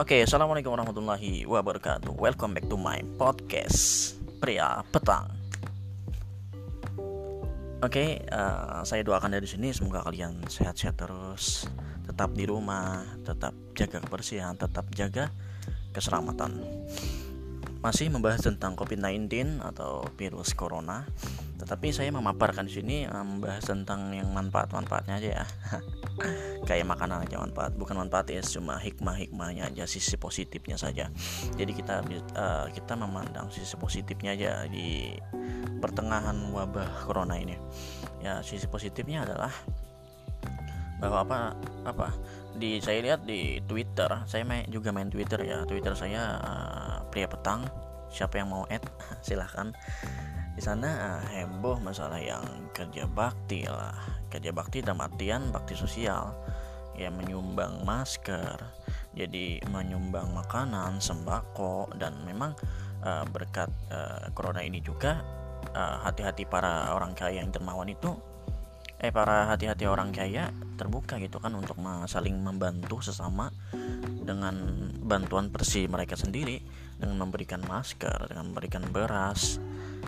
Oke, 0.00 0.24
assalamualaikum 0.24 0.72
warahmatullahi 0.72 1.44
wabarakatuh. 1.44 2.16
Welcome 2.16 2.56
back 2.56 2.64
to 2.64 2.80
my 2.80 3.04
podcast 3.20 4.16
pria 4.40 4.80
petang. 4.88 5.28
Oke, 7.84 8.24
uh, 8.32 8.80
saya 8.88 9.04
doakan 9.04 9.36
dari 9.36 9.44
sini 9.44 9.68
semoga 9.76 10.00
kalian 10.08 10.48
sehat-sehat 10.48 10.96
terus, 10.96 11.68
tetap 12.08 12.32
di 12.32 12.48
rumah, 12.48 13.04
tetap 13.20 13.52
jaga 13.76 14.00
kebersihan, 14.00 14.56
tetap 14.56 14.88
jaga 14.96 15.28
keselamatan. 15.92 16.64
Masih 17.84 18.08
membahas 18.08 18.48
tentang 18.48 18.72
COVID-19 18.80 19.60
atau 19.60 20.08
virus 20.16 20.56
corona, 20.56 21.04
tetapi 21.54 21.94
saya 21.94 22.10
memaparkan 22.10 22.66
di 22.66 22.74
sini 22.74 22.96
membahas 23.06 23.62
tentang 23.62 24.10
yang 24.10 24.26
manfaat-manfaatnya 24.34 25.14
aja 25.22 25.30
ya. 25.42 25.44
kayak 26.68 26.86
makanan 26.86 27.22
aja 27.22 27.38
manfaat. 27.38 27.72
Bukan 27.78 27.94
manfaat 27.94 28.26
ya 28.30 28.42
cuma 28.42 28.74
hikmah 28.76 29.14
hikmahnya 29.14 29.70
aja 29.70 29.86
sisi 29.86 30.18
positifnya 30.18 30.74
saja. 30.74 31.08
Jadi 31.54 31.72
kita 31.72 32.02
uh, 32.34 32.66
kita 32.74 32.98
memandang 32.98 33.54
sisi 33.54 33.78
positifnya 33.78 34.34
aja 34.34 34.66
di 34.66 35.14
pertengahan 35.78 36.34
wabah 36.50 37.06
corona 37.06 37.38
ini. 37.38 37.54
Ya 38.18 38.42
sisi 38.42 38.66
positifnya 38.66 39.22
adalah 39.22 39.54
bahwa 40.98 41.26
apa 41.26 41.38
apa 41.86 42.08
di 42.54 42.78
saya 42.78 43.02
lihat 43.02 43.26
di 43.26 43.58
Twitter 43.66 44.08
saya 44.26 44.42
main, 44.42 44.66
juga 44.66 44.90
main 44.90 45.06
Twitter 45.06 45.38
ya. 45.38 45.62
Twitter 45.70 45.94
saya 45.94 46.42
uh, 46.42 46.96
pria 47.14 47.30
petang. 47.30 47.62
Siapa 48.10 48.38
yang 48.42 48.50
mau 48.50 48.62
add? 48.70 48.82
Silahkan 49.26 49.70
di 50.54 50.62
sana 50.62 51.18
uh, 51.18 51.22
heboh 51.34 51.82
masalah 51.82 52.18
yang 52.22 52.70
kerja 52.70 53.10
bakti 53.10 53.66
lah. 53.66 53.94
Kerja 54.30 54.50
bakti 54.50 54.82
dalam 54.82 55.02
artian 55.02 55.50
bakti 55.50 55.74
sosial. 55.74 56.30
Ya 56.94 57.10
menyumbang 57.10 57.82
masker 57.82 58.54
jadi 59.14 59.62
menyumbang 59.70 60.34
makanan 60.34 60.98
sembako 60.98 61.94
dan 61.96 62.18
memang 62.26 62.52
uh, 63.06 63.22
berkat 63.30 63.70
uh, 63.88 64.28
corona 64.34 64.60
ini 64.60 64.82
juga 64.82 65.22
hati-hati 65.74 66.44
uh, 66.44 66.50
para 66.50 66.92
orang 66.92 67.16
kaya 67.16 67.40
yang 67.40 67.50
dermawan 67.50 67.88
itu 67.88 68.14
eh 69.00 69.10
para 69.10 69.50
hati-hati 69.50 69.90
orang 69.90 70.14
kaya 70.14 70.50
terbuka 70.78 71.18
gitu 71.18 71.42
kan 71.42 71.54
untuk 71.56 71.76
saling 72.06 72.40
membantu 72.40 73.02
sesama 73.02 73.50
dengan 74.24 74.54
bantuan 75.02 75.50
persi 75.50 75.84
mereka 75.90 76.14
sendiri 76.14 76.62
dengan 76.96 77.26
memberikan 77.26 77.60
masker 77.64 78.32
dengan 78.32 78.54
memberikan 78.54 78.86
beras 78.88 79.58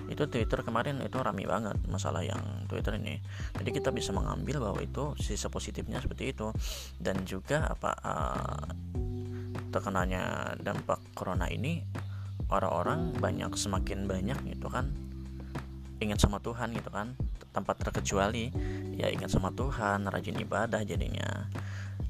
itu 0.07 0.25
Twitter 0.31 0.61
kemarin 0.63 1.03
itu 1.03 1.19
rame 1.19 1.45
banget 1.45 1.77
masalah 1.91 2.23
yang 2.23 2.41
Twitter 2.71 2.97
ini. 2.97 3.19
Jadi 3.57 3.71
kita 3.75 3.91
bisa 3.91 4.13
mengambil 4.15 4.63
bahwa 4.63 4.81
itu 4.81 5.17
sisa 5.19 5.51
positifnya 5.51 5.99
seperti 5.99 6.33
itu. 6.37 6.53
Dan 6.97 7.27
juga 7.27 7.67
apa 7.67 7.91
uh, 8.05 8.67
terkenanya 9.71 10.55
dampak 10.57 11.03
corona 11.13 11.51
ini 11.51 11.85
orang-orang 12.49 13.13
banyak 13.19 13.53
semakin 13.59 14.07
banyak 14.07 14.39
gitu 14.47 14.71
kan 14.71 14.95
ingat 15.99 16.21
sama 16.21 16.39
Tuhan 16.45 16.77
gitu 16.77 16.93
kan 16.93 17.17
tanpa 17.51 17.73
terkecuali 17.73 18.53
ya 18.95 19.09
ingat 19.09 19.33
sama 19.33 19.49
Tuhan 19.53 20.05
rajin 20.05 20.37
ibadah 20.37 20.85
jadinya. 20.85 21.49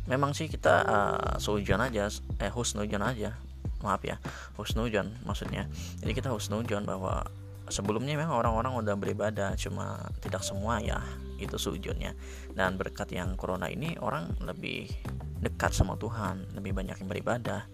Memang 0.07 0.35
sih 0.35 0.47
kita 0.47 0.87
uh, 0.87 1.83
aja 1.83 2.05
eh 2.43 2.51
husnujon 2.51 3.03
aja 3.03 3.35
maaf 3.83 4.03
ya 4.03 4.19
husnujon 4.59 5.11
maksudnya. 5.23 5.71
Jadi 6.03 6.13
kita 6.15 6.35
husnujon 6.35 6.83
bahwa 6.83 7.27
sebelumnya 7.69 8.15
memang 8.15 8.39
orang-orang 8.39 8.79
udah 8.79 8.95
beribadah 8.95 9.55
cuma 9.59 9.99
tidak 10.23 10.43
semua 10.43 10.79
ya 10.79 11.01
itu 11.37 11.59
sujudnya. 11.59 12.17
Dan 12.53 12.81
berkat 12.81 13.13
yang 13.13 13.37
corona 13.37 13.69
ini 13.69 13.99
orang 14.01 14.33
lebih 14.43 14.89
dekat 15.43 15.77
sama 15.77 15.95
Tuhan 16.01 16.57
lebih 16.57 16.73
banyak 16.73 16.97
yang 16.97 17.09
beribadah. 17.11 17.67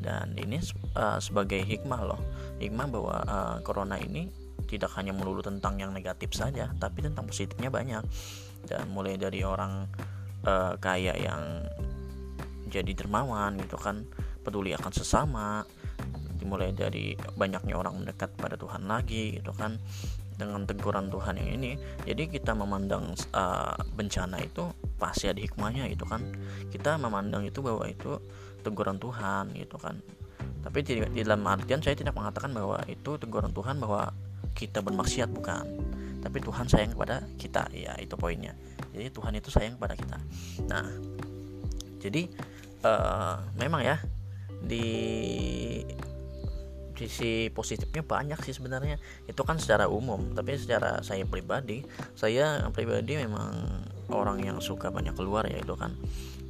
Dan 0.00 0.32
ini 0.40 0.56
uh, 0.96 1.20
sebagai 1.20 1.60
hikmah 1.60 2.00
loh 2.08 2.20
hikmah 2.56 2.86
bahwa 2.88 3.16
uh, 3.20 3.56
corona 3.60 4.00
ini 4.00 4.32
tidak 4.64 4.94
hanya 4.96 5.12
melulu 5.12 5.42
tentang 5.42 5.76
yang 5.76 5.92
negatif 5.92 6.32
saja 6.32 6.70
tapi 6.78 7.04
tentang 7.04 7.26
positifnya 7.28 7.68
banyak. 7.68 8.04
Dan 8.64 8.92
mulai 8.92 9.16
dari 9.16 9.44
orang 9.44 9.88
uh, 10.44 10.76
kaya 10.80 11.16
yang 11.16 11.64
jadi 12.70 12.94
dermawan 12.94 13.58
gitu 13.58 13.74
kan 13.74 14.06
peduli 14.46 14.72
akan 14.72 14.92
sesama 14.94 15.66
dimulai 16.40 16.72
dari 16.72 17.12
banyaknya 17.36 17.76
orang 17.76 18.00
mendekat 18.00 18.32
pada 18.40 18.56
Tuhan 18.56 18.88
lagi 18.88 19.36
gitu 19.36 19.52
kan. 19.52 19.76
Dengan 20.40 20.64
teguran 20.64 21.12
Tuhan 21.12 21.36
yang 21.36 21.60
ini 21.60 21.76
jadi 22.08 22.24
kita 22.24 22.56
memandang 22.56 23.12
uh, 23.36 23.76
bencana 23.92 24.40
itu 24.40 24.72
pasti 24.96 25.28
ada 25.28 25.36
hikmahnya 25.36 25.84
gitu 25.92 26.08
kan. 26.08 26.24
Kita 26.72 26.96
memandang 26.96 27.44
itu 27.44 27.60
bahwa 27.60 27.84
itu 27.84 28.16
teguran 28.64 28.96
Tuhan 28.96 29.52
gitu 29.52 29.76
kan. 29.76 30.00
Tapi 30.64 30.80
di, 30.80 31.04
di 31.12 31.20
dalam 31.24 31.44
artian 31.44 31.80
saya 31.84 31.96
tidak 31.96 32.16
mengatakan 32.16 32.56
bahwa 32.56 32.80
itu 32.88 33.20
teguran 33.20 33.52
Tuhan 33.52 33.76
bahwa 33.80 34.12
kita 34.56 34.80
bermaksiat 34.80 35.28
bukan. 35.28 35.64
Tapi 36.20 36.36
Tuhan 36.40 36.68
sayang 36.68 36.92
kepada 36.92 37.24
kita 37.40 37.68
ya 37.72 37.96
itu 37.96 38.12
poinnya. 38.16 38.52
Jadi 38.92 39.08
Tuhan 39.12 39.32
itu 39.36 39.48
sayang 39.48 39.76
kepada 39.80 39.96
kita. 39.96 40.18
Nah 40.68 40.88
jadi 42.00 42.28
uh, 42.84 43.44
memang 43.56 43.84
ya 43.84 43.96
di 44.60 44.84
sisi 47.00 47.48
positifnya 47.48 48.04
banyak 48.04 48.40
sih 48.44 48.52
sebenarnya. 48.52 49.00
Itu 49.24 49.40
kan 49.48 49.56
secara 49.56 49.88
umum 49.88 50.36
tapi 50.36 50.60
secara 50.60 51.00
saya 51.00 51.24
pribadi 51.24 51.80
saya 52.12 52.68
pribadi 52.68 53.16
memang 53.16 53.80
orang 54.12 54.42
yang 54.44 54.58
suka 54.60 54.92
banyak 54.92 55.16
keluar 55.16 55.48
ya 55.48 55.56
itu 55.62 55.72
kan. 55.78 55.96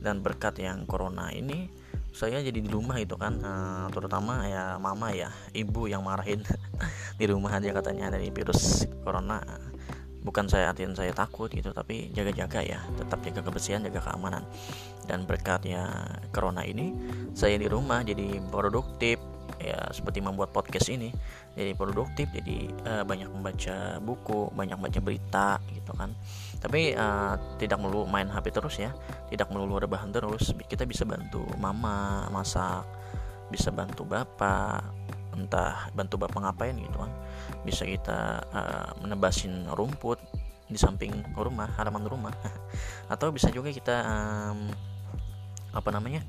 Dan 0.00 0.24
berkat 0.24 0.58
yang 0.58 0.88
corona 0.88 1.28
ini 1.30 1.68
saya 2.10 2.42
jadi 2.42 2.58
di 2.58 2.70
rumah 2.70 2.98
itu 2.98 3.14
kan 3.14 3.38
uh, 3.38 3.86
terutama 3.94 4.42
ya 4.50 4.74
mama 4.82 5.14
ya 5.14 5.30
ibu 5.54 5.86
yang 5.86 6.02
marahin 6.02 6.42
di 7.20 7.24
rumah 7.30 7.54
aja 7.54 7.70
katanya 7.70 8.10
dari 8.10 8.34
virus 8.34 8.86
corona. 9.06 9.38
Bukan 10.20 10.52
saya 10.52 10.68
artian 10.68 10.92
saya 10.92 11.16
takut 11.16 11.48
gitu 11.48 11.72
tapi 11.72 12.12
jaga-jaga 12.12 12.60
ya 12.60 12.84
tetap 13.00 13.24
jaga 13.24 13.40
kebersihan 13.40 13.80
jaga 13.86 14.04
keamanan. 14.04 14.44
Dan 15.06 15.24
berkat 15.24 15.64
ya 15.64 15.86
corona 16.34 16.66
ini 16.66 16.92
saya 17.32 17.56
di 17.56 17.70
rumah 17.70 18.04
jadi 18.04 18.42
produktif 18.52 19.16
ya 19.58 19.90
seperti 19.90 20.22
membuat 20.22 20.54
podcast 20.54 20.86
ini 20.92 21.10
jadi 21.58 21.74
produktif 21.74 22.30
jadi 22.30 22.70
uh, 22.86 23.02
banyak 23.02 23.26
membaca 23.26 23.98
buku 23.98 24.54
banyak 24.54 24.78
baca 24.78 25.00
berita 25.02 25.48
gitu 25.74 25.92
kan. 25.96 26.14
Tapi 26.60 26.92
uh, 26.94 27.34
tidak 27.56 27.80
melulu 27.80 28.04
main 28.06 28.28
HP 28.28 28.52
terus 28.52 28.76
ya 28.78 28.92
tidak 29.32 29.48
melulu 29.50 29.80
rebahan 29.80 30.12
terus 30.12 30.52
kita 30.68 30.84
bisa 30.86 31.08
bantu 31.08 31.42
mama 31.56 32.28
masak 32.30 32.84
bisa 33.50 33.74
bantu 33.74 34.06
bapak 34.06 34.86
entah 35.34 35.90
bantu 35.96 36.20
bapak 36.20 36.40
ngapain 36.42 36.76
gitu 36.78 36.96
kan. 37.00 37.12
Bisa 37.66 37.82
kita 37.82 38.44
uh, 38.54 38.90
menebasin 39.02 39.66
rumput 39.74 40.20
di 40.70 40.78
samping 40.78 41.10
rumah 41.34 41.66
halaman 41.74 42.06
rumah. 42.06 42.34
Atau 43.12 43.34
bisa 43.34 43.50
juga 43.50 43.74
kita 43.74 44.06
um, 44.06 44.70
apa 45.70 45.88
namanya 45.94 46.22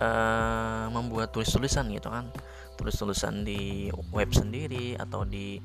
uh, 0.00 0.86
membuat 0.92 1.32
tulis-tulisan 1.32 1.88
gitu 1.92 2.08
kan. 2.08 2.28
Tulis-tulisan 2.76 3.44
di 3.44 3.88
web 4.12 4.30
sendiri 4.32 4.96
atau 5.00 5.24
di 5.24 5.56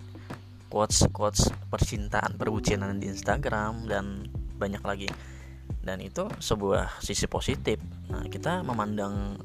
quotes-quotes 0.71 1.51
percintaan 1.67 2.39
perbucinan 2.39 2.95
di 2.95 3.11
Instagram 3.11 3.87
dan 3.87 4.27
banyak 4.55 4.83
lagi. 4.83 5.09
Dan 5.81 5.99
itu 5.99 6.29
sebuah 6.39 7.03
sisi 7.03 7.27
positif. 7.27 7.81
Nah 8.07 8.23
kita 8.31 8.63
memandang 8.63 9.35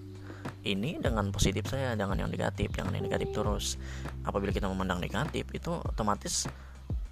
ini 0.66 0.98
dengan 0.98 1.30
positif 1.30 1.70
saya 1.70 1.94
jangan 1.94 2.18
yang 2.18 2.30
negatif 2.30 2.74
jangan 2.74 2.94
yang 2.94 3.06
negatif 3.06 3.30
terus. 3.34 3.78
Apabila 4.26 4.50
kita 4.50 4.66
memandang 4.70 4.98
negatif 5.02 5.46
itu 5.54 5.70
otomatis 5.70 6.50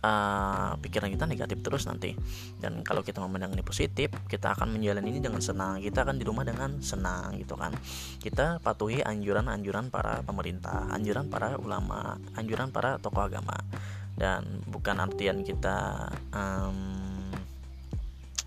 uh, 0.04 0.76
pikiran 0.78 1.08
kita 1.08 1.24
negatif 1.24 1.58
terus 1.64 1.88
nanti. 1.88 2.12
Dan 2.60 2.84
kalau 2.84 3.00
kita 3.00 3.24
memandang 3.24 3.56
ini 3.56 3.64
positif 3.64 4.12
kita 4.28 4.52
akan 4.52 4.76
menjalani 4.76 5.16
ini 5.16 5.20
dengan 5.24 5.40
senang. 5.40 5.80
Kita 5.80 6.04
akan 6.04 6.20
di 6.20 6.24
rumah 6.28 6.44
dengan 6.44 6.78
senang 6.84 7.40
gitu 7.40 7.56
kan. 7.56 7.72
Kita 8.20 8.60
patuhi 8.60 9.00
anjuran-anjuran 9.00 9.88
para 9.88 10.20
pemerintah 10.20 10.92
anjuran 10.92 11.32
para 11.32 11.56
ulama 11.56 12.20
anjuran 12.36 12.68
para 12.68 13.00
tokoh 13.00 13.24
agama. 13.24 13.56
Dan 14.14 14.62
bukan 14.70 15.00
artian 15.02 15.42
kita 15.42 16.06
um, 16.30 17.32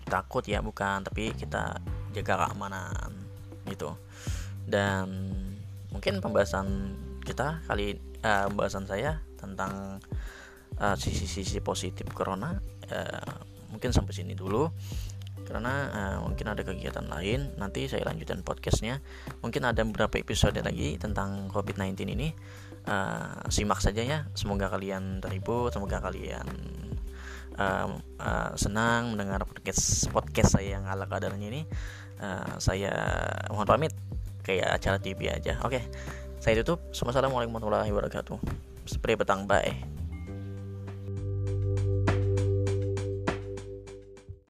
takut 0.06 0.46
ya 0.46 0.62
bukan. 0.62 1.02
Tapi 1.02 1.34
kita 1.34 1.82
jaga 2.14 2.46
keamanan 2.46 3.10
gitu. 3.66 3.98
Dan 4.64 5.34
mungkin 5.90 6.20
pembahasan 6.20 6.94
kita 7.24 7.60
kali 7.68 8.00
uh, 8.24 8.48
pembahasan 8.48 8.88
saya 8.88 9.20
tentang 9.36 10.00
sisi-sisi 10.78 11.58
uh, 11.58 11.64
positif 11.64 12.06
corona 12.14 12.54
uh, 12.92 13.38
mungkin 13.72 13.90
sampai 13.92 14.12
sini 14.14 14.32
dulu. 14.34 14.70
Karena 15.48 15.88
uh, 15.88 16.16
mungkin 16.28 16.44
ada 16.52 16.60
kegiatan 16.60 17.08
lain 17.08 17.56
nanti 17.56 17.88
saya 17.88 18.04
lanjutkan 18.04 18.44
podcastnya. 18.44 19.00
Mungkin 19.40 19.64
ada 19.64 19.80
beberapa 19.80 20.20
episode 20.20 20.60
lagi 20.60 21.00
tentang 21.00 21.48
COVID-19 21.48 22.04
ini. 22.12 22.28
Uh, 22.88 23.44
simak 23.52 23.84
saja 23.84 24.00
ya 24.00 24.18
semoga 24.32 24.72
kalian 24.72 25.20
terhibur 25.20 25.68
semoga 25.68 26.00
kalian 26.00 26.48
uh, 27.60 28.00
uh, 28.16 28.52
senang 28.56 29.12
mendengar 29.12 29.44
podcast 29.44 30.08
podcast 30.08 30.56
saya 30.56 30.80
yang 30.80 30.84
ala 30.88 31.04
kadarnya 31.04 31.48
ini. 31.48 31.62
Uh, 32.18 32.56
saya 32.58 32.90
mohon 33.52 33.68
pamit 33.68 33.92
kayak 34.46 34.80
acara 34.80 34.96
TV 35.00 35.28
aja. 35.28 35.60
Oke 35.64 35.84
saya 36.38 36.60
tutup. 36.62 36.80
Assalamualaikum 36.94 37.56
warahmatullahi 37.56 37.90
wabarakatuh. 37.92 38.38
Seperti 38.88 39.20
petang 39.20 39.44
bye 39.44 39.97